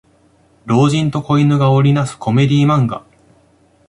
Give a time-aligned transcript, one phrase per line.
[0.65, 3.05] 老人と子犬が織りなすコメディ漫画